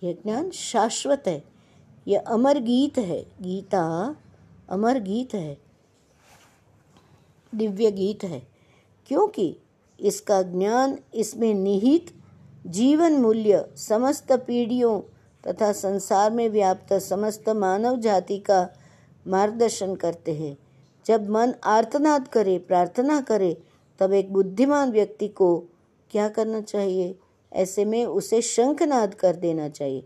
यह 0.03 0.13
ज्ञान 0.13 0.51
शाश्वत 0.51 1.23
है, 1.27 1.43
यह 2.09 2.21
अमर 2.21 2.59
गीत 2.61 2.99
है, 2.99 3.23
गीता 3.43 4.17
अमर 4.69 4.99
गीत 4.99 5.35
है, 5.35 5.57
दिव्य 7.53 7.91
गीत 7.91 8.25
है, 8.25 8.47
क्योंकि 9.07 9.57
इसका 9.99 10.43
ज्ञान 10.43 10.99
इसमें 11.15 11.53
निहित 11.55 12.15
जीवन 12.67 13.13
मूल्य 13.13 13.69
समस्त 13.77 14.33
पीढ़ियों 14.33 15.01
तथा 15.47 15.73
संसार 15.73 16.31
में 16.31 16.49
व्याप्त 16.49 16.93
समस्त 16.93 17.49
मानव 17.49 17.97
जाति 17.97 18.39
का 18.39 18.69
मार्गदर्शन 19.29 19.95
करते 19.95 20.35
हैं। 20.35 20.59
जब 21.07 21.31
मन 21.31 21.55
आर्तनाद 21.65 22.29
करे, 22.29 22.59
प्रार्थना 22.59 23.21
करे, 23.21 23.63
तब 23.99 24.13
एक 24.13 24.33
बुद्धिमान 24.33 24.93
व्यक्ति 24.93 25.29
को 25.29 25.65
क्या 26.11 26.29
करना 26.29 26.61
चाहिए? 26.61 27.19
ऐसे 27.53 27.85
में 27.85 28.07
उसे 28.07 28.43
शंखनाद 28.43 29.15
कर 29.15 29.37
देना 29.37 29.69
चाहिए। 29.69 30.05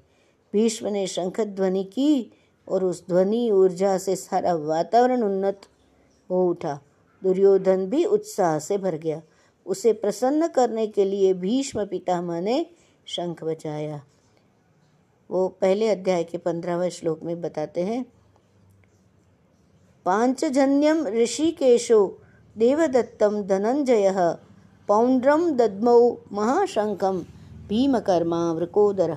भीष्म 0.52 0.86
ने 0.86 1.06
शंख 1.06 1.40
ध्वनि 1.40 1.84
की 1.84 2.32
और 2.68 2.84
उस 2.84 3.04
ध्वनि 3.08 3.50
ऊर्जा 3.50 3.98
से 3.98 4.16
सारा 4.16 4.54
वातावरण 4.54 5.22
उन्नत 5.22 5.60
हो 6.30 6.50
उठा। 6.50 6.80
दुर्योधन 7.22 7.86
भी 7.86 8.04
उत्साह 8.04 8.58
से 8.58 8.78
भर 8.78 8.94
गया। 8.96 9.22
उसे 9.70 9.92
प्रसन्न 9.94 10.48
करने 10.48 10.86
के 10.86 11.04
लिए 11.04 11.32
भीष्म 11.36 11.84
पितामह 11.86 12.40
ने 12.40 12.64
शंख 13.06 13.42
बजाया। 13.44 14.00
वो 15.30 15.46
पहले 15.60 15.88
अध्याय 15.88 16.24
के 16.24 16.38
पंद्रहवें 16.38 16.88
श्लोक 16.90 17.22
में 17.22 17.40
बताते 17.40 17.82
हैं 17.84 18.04
पांचजन्यम 20.06 21.06
ऋषिकेशो 21.08 22.06
देवदत्तम 22.56 23.42
धनंजय 23.42 24.10
पौंड्रम 24.88 25.50
दद्मौ 25.50 26.00
महाशंखम 26.32 27.18
भीमकर्मा 27.68 28.40
वृकोदर 28.52 29.14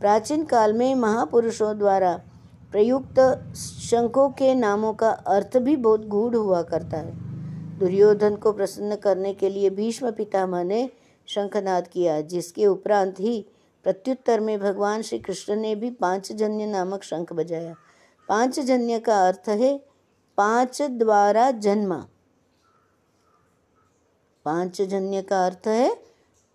प्राचीन 0.00 0.44
काल 0.44 0.72
में 0.72 0.94
महापुरुषों 0.94 1.76
द्वारा 1.78 2.12
प्रयुक्त 2.72 3.20
शंखों 3.56 4.28
के 4.30 4.54
नामों 4.54 4.92
का 4.94 5.10
अर्थ 5.28 5.56
भी 5.58 5.76
बहुत 5.78 6.06
गूढ़ 6.06 6.34
हुआ 6.36 6.62
करता 6.62 6.98
है। 6.98 7.12
दुर्योधन 7.78 8.36
को 8.36 8.52
प्रसन्न 8.52 8.96
करने 8.96 9.32
के 9.34 9.48
लिए 9.48 9.70
भीष्म 9.70 10.10
पितामह 10.10 10.62
ने 10.64 10.88
शंखनाद 11.28 11.88
किया, 11.88 12.20
जिसके 12.20 12.66
उपरांत 12.66 13.20
ही 13.20 13.44
प्रत्युत्तर 13.84 14.40
में 14.40 14.58
भगवान 14.60 15.02
श्री 15.02 15.18
कृष्ण 15.18 15.56
ने 15.56 15.74
भी 15.74 15.90
पांचजन्य 15.90 16.66
नामक 16.66 17.02
शंख 17.02 17.32
बजाया। 17.32 17.74
पांचजन्य 18.28 18.98
का 18.98 19.26
अर्थ 19.28 19.48
है 19.48 19.76
पाँच 20.38 20.82
द्वारा 20.82 21.50
जन्मा। 21.50 22.06
पांचजन्य 24.44 25.22
का 25.22 25.44
अर्थ 25.46 25.68
है 25.68 25.94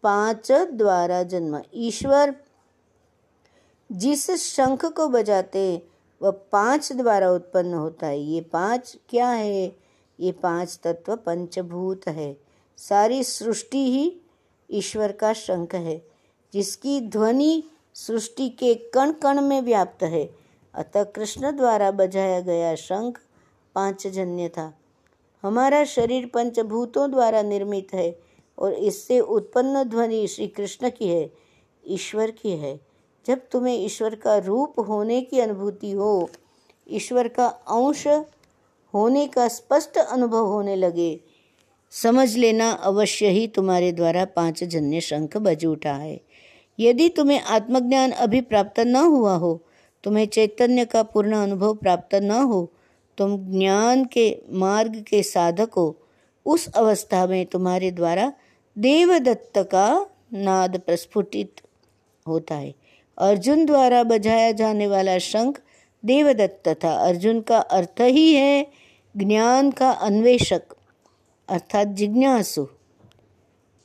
पाँच 0.03 0.51
द्वारा 0.51 1.21
जन्मा। 1.23 1.61
ईश्वर 1.73 2.33
जिस 3.89 4.29
शंख 4.31 4.85
को 4.85 5.07
बजाते 5.07 5.63
वह 6.21 6.31
पाँच 6.51 6.91
द्वारा 6.93 7.31
उत्पन्न 7.31 7.73
होता 7.73 8.07
है। 8.07 8.19
ये 8.19 8.41
पाँच 8.41 8.97
क्या 9.09 9.29
है? 9.29 9.80
ये 10.21 10.31
पाँच 10.31 10.79
तत्व 10.83 11.15
पंचभूत 11.15 12.07
है। 12.07 12.37
सारी 12.77 13.23
सृष्टि 13.23 13.85
ही 13.91 14.21
ईश्वर 14.69 15.11
का 15.11 15.33
शंख 15.33 15.75
है, 15.75 16.01
जिसकी 16.53 16.99
ध्वनि 17.01 17.63
सृष्टि 17.95 18.49
के 18.49 18.73
कण 18.93 19.11
कण 19.11 19.41
में 19.41 19.61
व्याप्त 19.61 20.03
है। 20.03 20.29
अतः 20.73 21.03
कृष्ण 21.03 21.51
द्वारा 21.51 21.91
बजाया 21.91 22.39
गया 22.39 22.75
शंख 22.75 23.19
पांचजन्य 23.75 24.49
था। 24.49 24.71
हमारा 25.43 25.83
शरीर 25.85 26.25
पंचभूतों 26.33 27.09
द्वारा 27.11 27.41
निर्मित 27.41 27.93
है 27.93 28.19
और 28.57 28.73
इससे 28.73 29.19
उत्पन्न 29.19 29.83
ध्वनि 29.83 30.27
श्री 30.27 30.47
कृष्ण 30.47 30.89
की 30.89 31.07
है, 31.07 31.31
ईश्वर 31.87 32.31
की 32.31 32.51
है। 32.51 32.79
जब 33.25 33.41
तुम्हें 33.51 33.85
ईश्वर 33.85 34.15
का 34.15 34.37
रूप 34.37 34.79
होने 34.79 35.21
की 35.21 35.39
अनुभूति 35.39 35.91
हो, 35.91 36.29
ईश्वर 36.89 37.27
का 37.27 37.47
अंश 37.47 38.07
होने 38.93 39.27
का 39.27 39.47
स्पष्ट 39.47 39.97
अनुभव 39.97 40.45
होने 40.45 40.75
लगे। 40.75 41.19
समझ 41.91 42.35
लेना 42.35 42.71
अवश्य 42.71 43.27
ही 43.27 43.47
तुम्हारे 43.47 43.91
द्वारा 43.91 44.25
पाँच 44.25 44.63
जन्य 44.63 45.01
शंख 45.01 45.37
बज 45.37 45.65
उठा 45.65 45.93
है। 45.93 46.21
यदि 46.79 47.09
तुम्हें 47.09 47.41
आत्मज्ञान 47.41 48.11
अभी 48.11 48.41
प्राप्त 48.41 48.79
न 48.79 48.95
हुआ 48.95 49.35
हो, 49.35 49.61
तुम्हें 50.03 50.27
चैतन्य 50.27 50.85
का 50.85 51.03
पूर्ण 51.03 51.35
अनुभव 51.35 51.73
प्राप्त 51.73 52.15
न 52.15 52.31
हो, 52.31 52.71
तुम 53.17 53.37
ज्ञान 53.37 54.05
के 54.05 54.41
मार्ग 54.51 55.05
के 55.09 55.23
साधक 55.23 55.73
हो, 55.73 55.97
उस 56.45 56.73
अवस्था 56.73 57.27
में 57.27 57.45
तुम्हारे 57.45 57.91
द्वारा 57.91 58.33
देवदत्त 58.77 59.57
का 59.57 60.05
नाद 60.33 60.79
प्रस्फुटित 60.79 61.61
होता 62.27 62.55
है। 62.55 62.73
अर्जुन 63.17 63.65
द्वारा 63.65 64.03
बजाया 64.03 64.51
जाने 64.51 64.87
वाला 64.87 65.17
शंख 65.17 65.61
देवदत्त 66.05 66.69
था। 66.83 66.91
अर्जुन 66.91 67.41
का 67.41 67.57
अर्थ 67.57 68.01
ही 68.01 68.33
है 68.33 68.80
ज्ञान 69.15 69.71
का 69.71 69.91
अन्वेषक 69.91 70.61
अर्थात 71.49 71.87
जिज्ञासु। 71.87 72.65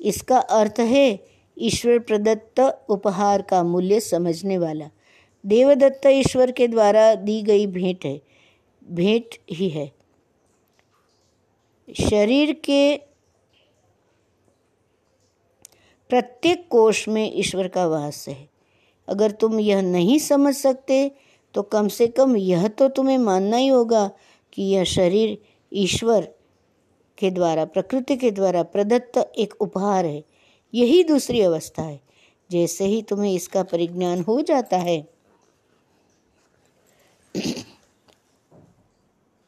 इसका 0.01 0.39
अर्थ 0.39 0.81
है 0.81 1.17
ईश्वर 1.57 1.99
प्रदत्त 1.99 2.61
उपहार 2.89 3.43
का 3.43 3.62
मूल्य 3.62 4.01
समझने 4.01 4.59
वाला। 4.59 4.91
देवदत्त 5.45 6.07
ईश्वर 6.07 6.51
के 6.51 6.67
द्वारा 6.67 7.15
दी 7.15 7.41
गई 7.43 7.67
भेंट 7.67 8.05
है। 8.05 8.21
भेंट 8.91 9.35
ही 9.51 9.69
है। 9.69 9.91
शरीर 11.89 12.53
के 12.65 12.97
प्रत्येक 16.11 16.67
कोष 16.71 17.09
में 17.09 17.31
ईश्वर 17.35 17.69
का 17.69 17.87
वास 17.87 18.29
है। 18.29 18.49
अगर 19.09 19.31
तुम 19.31 19.61
यह 19.61 19.81
नहीं 19.83 20.19
समझ 20.19 20.55
सकते 20.55 21.11
तो 21.55 21.62
कम 21.62 21.89
से 21.89 22.07
कम 22.07 22.37
यह 22.37 22.69
तो 22.69 22.89
तुम्हें 22.89 23.19
मानना 23.19 23.57
ही 23.57 23.69
होगा 23.69 24.11
कि 24.57 24.62
यह 24.62 24.85
शरीर 24.85 25.38
ईश्वर 25.73 26.29
के 27.19 27.31
द्वारा, 27.31 27.64
प्रकृति 27.64 28.16
के 28.16 28.31
द्वारा 28.31 28.62
प्रदत्त 28.62 29.33
एक 29.38 29.55
उपहार 29.61 30.07
है। 30.07 30.25
यही 30.75 31.05
दूसरी 31.05 31.40
अवस्था 31.40 31.83
है। 31.83 32.01
जैसे 32.51 32.85
ही 32.85 33.03
तुम्हें 33.03 33.33
इसका 33.35 33.62
परिज्ञान 33.62 34.23
हो 34.23 34.40
जाता 34.40 34.77
है 34.77 35.09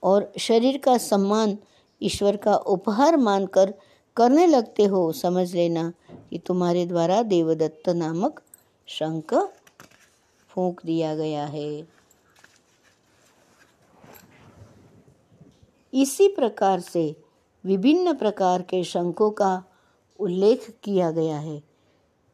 और 0.02 0.32
शरीर 0.38 0.78
का 0.78 0.98
सम्मान 0.98 1.58
ईश्वर 2.02 2.36
का 2.36 2.54
उपहार 2.54 3.16
मानकर 3.16 3.74
करने 4.16 4.46
लगते 4.46 4.84
हो, 4.84 5.12
समझ 5.12 5.54
लेना 5.54 5.92
कि 6.30 6.38
तुम्हारे 6.38 6.86
द्वारा 6.86 7.22
देवदत्त 7.22 7.88
नामक 7.88 8.42
शंख 8.86 9.34
फूंक 10.48 10.80
दिया 10.84 11.16
गया 11.16 11.46
है। 11.46 11.97
इसी 15.92 16.28
प्रकार 16.28 16.80
से 16.80 17.16
विभिन्न 17.64 18.14
प्रकार 18.14 18.62
के 18.62 18.82
शंखों 18.84 19.30
का 19.30 19.64
उल्लेख 20.18 20.66
किया 20.82 21.10
गया 21.10 21.38
है। 21.38 21.62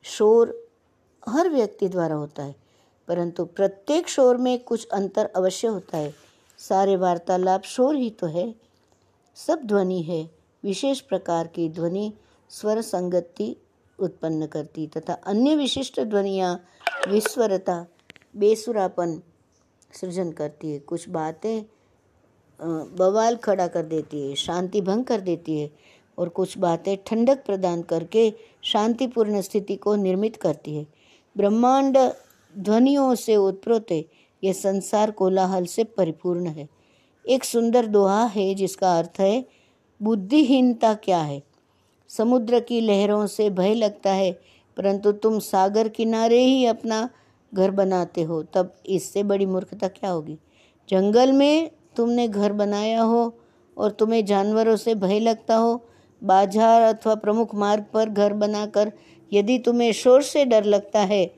शोर 0.05 0.69
हर 1.29 1.49
व्यक्ति 1.49 1.89
द्वारा 1.89 2.15
होता 2.15 2.43
है, 2.43 2.55
परंतु 3.09 3.45
प्रत्येक 3.45 4.09
शोर 4.09 4.37
में 4.37 4.59
कुछ 4.59 4.87
अंतर 4.89 5.31
अवश्य 5.37 5.69
होता 5.69 5.99
है। 5.99 6.15
सारे 6.59 6.97
वार्तालाप 6.97 7.63
शोर 7.63 7.97
ही 7.97 8.11
तो 8.11 8.27
है। 8.27 8.55
सब 9.37 9.63
ध्वनि 9.65 10.03
है। 10.03 10.23
विशेष 10.63 11.01
प्रकार 11.01 11.47
की 11.47 11.69
ध्वनि 11.69 12.13
स्वर 12.51 12.81
संगति 12.81 13.55
उत्पन्न 13.99 14.47
करती 14.47 14.87
तथा 14.87 15.15
अन्य 15.27 15.55
विशिष्ट 15.57 16.01
ध्वनियाँ 16.01 16.55
विस्वरता, 17.09 17.87
बेसुरापन 18.37 19.21
सृजन 19.93 20.31
करती 20.33 20.71
है। 20.73 20.79
कुछ 20.79 21.09
बातें 21.09 21.65
बवाल 22.61 23.37
खड़ा 23.37 23.67
कर 23.67 23.83
देती 23.83 24.29
है, 24.29 24.35
शांति 24.35 24.81
भंग 24.81 25.05
कर 25.05 25.21
देती 25.21 25.61
है 25.61 25.71
और 26.19 26.29
कुछ 26.29 26.59
बातें 26.59 26.97
ठंडक 27.07 27.45
प्रदान 27.47 27.83
करके 27.83 28.33
शांतिपूर्ण 28.63 29.41
स्थिति 29.41 29.77
को 29.77 29.95
निर्मित 29.95 30.37
करती 30.37 30.77
है। 30.77 30.87
ब्रह्मांड 31.37 31.99
ध्वनियों 32.59 33.15
से 33.15 33.37
उत्प्रोत 33.37 33.87
है, 33.91 34.05
यह 34.45 34.53
संसार 34.53 35.11
कोलाहल 35.11 35.65
से 35.65 35.85
परिपूर्ण 35.85 36.47
है। 36.47 36.69
एक 37.29 37.45
सुंदर 37.45 37.87
दोहा 37.87 38.25
है 38.25 38.55
जिसका 38.55 38.99
अर्थ 38.99 39.21
है, 39.21 39.45
बुद्धिहीनता 40.03 40.95
क्या 40.95 41.19
है? 41.19 41.43
समुद्र 42.09 42.61
की 42.61 42.81
लहरों 42.81 43.27
से 43.27 43.51
भय 43.51 43.75
लगता 43.75 44.13
है, 44.13 44.33
परंतु 44.77 45.13
तुम 45.13 45.39
सागर 45.39 45.89
किनारे 45.89 46.39
ही 46.39 46.67
अपना 46.67 47.09
घर 47.55 47.71
बनाते 47.71 48.23
हो, 48.23 48.43
तब 48.43 48.75
इससे 48.87 49.23
बड़ी 49.23 49.47
मूर्खता 49.47 49.89
क्या 49.89 50.11
होगी? 50.11 50.39
जंगल 50.89 51.33
में 51.33 51.71
तुमने 51.97 52.27
घर 52.29 52.53
बनाया 52.53 53.03
हो 53.03 53.35
और 53.77 53.91
तुम्हें 53.91 54.25
जानवरों 54.27 54.77
से 54.77 54.95
भय 54.97 55.21
लगता 55.21 55.57
हो, 55.57 55.81
बाज़ार 56.23 56.83
अथवा 56.85 57.15
प्रमुख 57.17 57.55
मार्ग 57.55 57.85
पर 57.95 58.09
घर 58.09 58.33
बनाकर 58.35 58.93
यदि 59.33 59.59
तुम्हें 59.59 59.93
शोर 59.93 60.23
से 60.23 60.45
डर 60.45 60.65
लगता 60.65 61.01
है, 61.03 61.31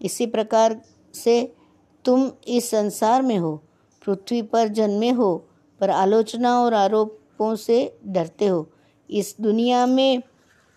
इसी 0.00 0.26
प्रकार 0.26 0.80
से 1.14 1.52
तुम 2.04 2.30
इस 2.48 2.70
संसार 2.70 3.22
में 3.22 3.36
हो, 3.38 3.56
पृथ्वी 4.02 4.42
पर 4.42 4.68
जन्मे 4.70 5.10
हो, 5.10 5.34
पर 5.80 5.90
आलोचना 5.90 6.58
और 6.60 6.74
आरोपों 6.74 7.54
से 7.56 7.96
डरते 8.06 8.46
हो। 8.46 8.66
इस 9.10 9.34
दुनिया 9.40 9.86
में 9.86 10.22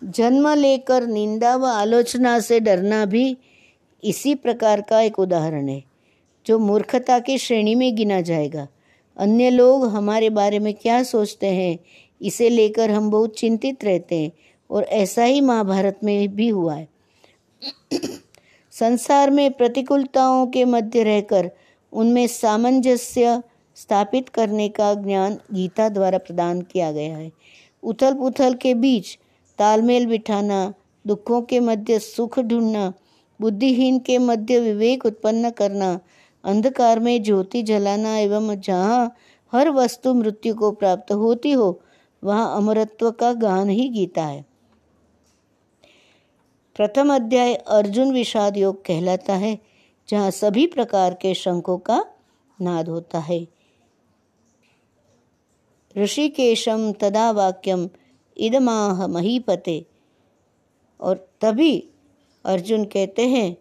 जन्म 0.02 0.48
लेकर 0.54 1.06
निंदा 1.06 1.54
व 1.56 1.66
आलोचना 1.66 2.38
से 2.40 2.60
डरना 2.60 3.04
भी 3.06 3.36
इसी 4.02 4.34
प्रकार 4.34 4.80
का 4.80 5.00
एक 5.00 5.18
उदाहरण 5.18 5.68
है, 5.68 5.82
जो 6.46 6.58
मूर्खता 6.58 7.18
की 7.18 7.38
श्रेणी 7.38 7.74
में 7.74 7.94
गिना 7.96 8.20
जाएगा। 8.20 8.66
अन्य 9.18 9.50
लोग 9.50 9.86
हमारे 9.86 10.30
बारे 10.30 10.58
में 10.58 10.74
क्या 10.74 11.02
सोचते 11.02 11.46
हैं? 11.46 11.78
इसे 12.22 12.48
लेकर 12.48 12.90
हम 12.90 13.10
बहुत 13.10 13.38
चिंतित 13.38 13.84
रहते 13.84 14.22
हैं 14.22 14.32
और 14.70 14.84
ऐसा 14.84 15.24
ही 15.24 15.40
महाभारत 15.40 16.00
में 16.04 16.34
भी 16.34 16.48
हुआ 16.48 16.74
है। 16.74 16.88
संसार 18.70 19.30
में 19.30 19.52
प्रतिकूलताओं 19.52 20.46
के 20.46 20.64
मध्य 20.64 21.02
रहकर 21.02 21.50
उनमें 21.92 22.26
सामंजस्य 22.26 23.42
स्थापित 23.76 24.28
करने 24.28 24.68
का 24.68 24.94
ज्ञान 24.94 25.38
गीता 25.52 25.88
द्वारा 25.88 26.18
प्रदान 26.18 26.62
किया 26.62 26.92
गया 26.92 27.16
है। 27.16 27.32
उथल 27.82 28.14
पुथल 28.14 28.54
के 28.54 28.74
बीच 28.74 29.18
तालमेल 29.58 30.06
बिठाना, 30.06 30.74
दुखों 31.06 31.42
के 31.42 31.60
मध्य 31.60 31.98
सुख 31.98 32.38
ढूंढना, 32.38 32.92
बुद्धिहीन 33.40 33.98
के 33.98 34.18
मध्य 34.18 34.60
विवेक 34.60 35.06
उत्पन्न 35.06 35.50
करना 35.50 36.00
अंधकार 36.48 37.00
में 37.00 37.22
ज्योति 37.22 37.62
जलाना 37.62 38.18
एवं 38.18 38.54
जहाँ 38.54 39.14
हर 39.52 39.70
वस्तु 39.70 40.14
मृत्यु 40.14 40.54
को 40.54 40.70
प्राप्त 40.70 41.12
होती 41.12 41.52
हो, 41.52 41.80
वहाँ 42.24 42.56
अमरत्व 42.56 43.10
का 43.10 43.32
गान 43.32 43.68
ही 43.68 43.88
गीता 43.88 44.24
है। 44.24 44.46
प्रथम 46.76 47.14
अध्याय 47.14 47.54
अर्जुन 47.54 48.12
विषाद 48.12 48.56
योग 48.56 48.84
कहलाता 48.84 49.34
है, 49.34 49.58
जहाँ 50.08 50.30
सभी 50.30 50.66
प्रकार 50.66 51.14
के 51.14 51.34
शंखों 51.34 51.78
का 51.78 52.06
नाद 52.60 52.88
होता 52.88 53.18
है। 53.18 53.46
ऋषिकेशम 55.96 56.92
तदा 56.92 57.30
वाक्यम 57.30 57.88
इदमाह 58.36 59.06
महीपते। 59.06 59.86
और 61.00 61.30
तभी 61.40 61.88
अर्जुन 62.44 62.84
कहते 62.84 63.28
हैं, 63.28 63.56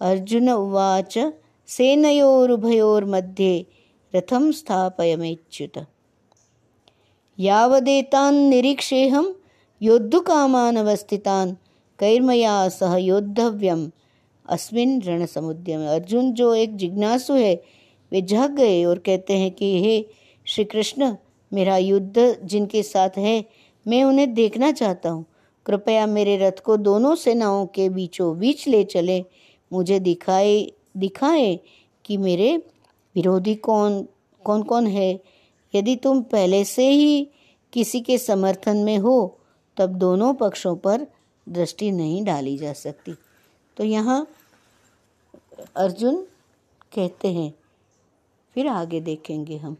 अर्जुन 0.00 0.50
उवाच 0.50 1.18
सेनयोरुभयोर्मध्ये 1.68 3.66
रथम 4.16 4.50
स्थापयमेच्युत। 4.52 5.86
यावदेतान् 7.38 8.50
निरीक्षेऽहं 8.50 9.32
योद्धुकामान् 9.82 10.76
अवस्थितान् 10.76 11.54
कैर्मया 12.00 12.68
सह 12.68 12.96
योद्धव्यम। 12.96 13.90
अस्मिन 14.48 15.02
रण 15.02 15.26
में 15.68 15.86
अर्जुन 15.86 16.32
जो 16.32 16.54
एक 16.54 16.76
जिज्ञासु 16.76 17.34
है, 17.34 17.62
वे 18.12 18.22
जाग 18.22 18.56
गए 18.56 18.84
और 18.84 18.98
कहते 18.98 19.38
हैं 19.38 19.50
कि, 19.50 19.82
हे 19.82 20.06
श्री 20.46 20.64
कृष्ण 20.64 21.16
मेरा 21.52 21.76
युद्ध 21.76 22.40
जिनके 22.44 22.82
साथ 22.82 23.10
है, 23.18 23.44
मैं 23.88 24.04
उन्हें 24.04 24.34
देखना 24.34 24.72
चाहता 24.72 25.10
हूँ। 25.10 25.26
कृपया 25.66 26.06
मेरे 26.06 26.36
रथ 26.36 26.60
को 26.60 26.76
दोनों 26.76 27.14
सेनाओं 27.14 27.66
के 27.66 27.88
बीचों 27.88 28.38
बीच 28.38 28.68
ले 28.68 28.84
चले। 28.84 29.24
मुझे 29.72 30.00
दिखाए 30.00 30.72
दिखाए 30.96 31.58
कि 32.04 32.16
मेरे 32.16 32.56
विरोधी 33.14 33.54
कौन 33.54 34.02
कौन 34.44 34.62
कौन 34.62 34.86
है। 34.86 35.10
यदि 35.74 35.96
तुम 35.96 36.22
पहले 36.22 36.64
से 36.64 36.88
ही 36.90 37.30
किसी 37.72 38.00
के 38.00 38.18
समर्थन 38.18 38.76
में 38.76 38.96
हो, 38.98 39.38
तब 39.76 39.94
दोनों 39.94 40.32
पक्षों 40.34 40.76
पर 40.76 41.06
दृष्टि 41.46 41.90
नहीं 41.90 42.24
डाली 42.24 42.56
जा 42.58 42.72
सकती। 42.72 43.14
तो 43.76 43.84
यहाँ 43.84 44.26
अर्जुन 45.76 46.22
कहते 46.94 47.32
हैं, 47.32 47.52
फिर 48.54 48.68
आगे 48.68 49.00
देखेंगे 49.00 49.56
हम। 49.56 49.76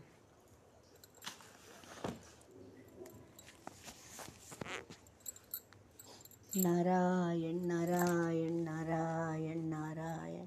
नारायण 6.57 7.57
नारायण 7.61 8.53
नारायण 8.65 9.59
नारायण। 9.63 10.46